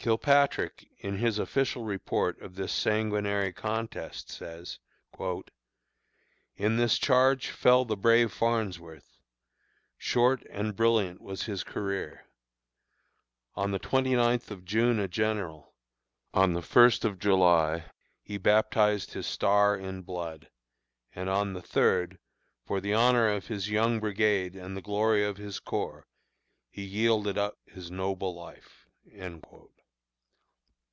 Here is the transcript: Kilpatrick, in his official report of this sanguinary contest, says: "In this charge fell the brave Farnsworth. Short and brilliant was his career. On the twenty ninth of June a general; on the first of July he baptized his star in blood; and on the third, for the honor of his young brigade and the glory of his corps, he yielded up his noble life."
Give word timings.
Kilpatrick, 0.00 0.88
in 1.00 1.16
his 1.18 1.38
official 1.40 1.82
report 1.82 2.40
of 2.40 2.54
this 2.54 2.72
sanguinary 2.72 3.52
contest, 3.52 4.30
says: 4.30 4.78
"In 6.56 6.76
this 6.76 6.98
charge 6.98 7.48
fell 7.48 7.84
the 7.84 7.96
brave 7.96 8.32
Farnsworth. 8.32 9.18
Short 9.98 10.44
and 10.50 10.76
brilliant 10.76 11.20
was 11.20 11.42
his 11.42 11.62
career. 11.64 12.26
On 13.56 13.72
the 13.72 13.80
twenty 13.80 14.14
ninth 14.14 14.50
of 14.52 14.64
June 14.64 14.98
a 15.00 15.08
general; 15.08 15.74
on 16.32 16.52
the 16.54 16.62
first 16.62 17.04
of 17.04 17.18
July 17.18 17.86
he 18.22 18.38
baptized 18.38 19.12
his 19.14 19.26
star 19.26 19.76
in 19.76 20.02
blood; 20.02 20.48
and 21.12 21.28
on 21.28 21.52
the 21.54 21.60
third, 21.60 22.18
for 22.64 22.80
the 22.80 22.94
honor 22.94 23.28
of 23.28 23.48
his 23.48 23.68
young 23.68 23.98
brigade 24.00 24.54
and 24.54 24.74
the 24.76 24.80
glory 24.80 25.24
of 25.24 25.36
his 25.38 25.58
corps, 25.58 26.06
he 26.70 26.82
yielded 26.84 27.36
up 27.36 27.58
his 27.66 27.90
noble 27.90 28.32
life." 28.34 28.86